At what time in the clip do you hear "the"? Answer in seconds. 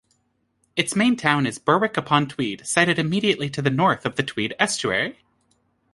3.61-3.69, 4.15-4.23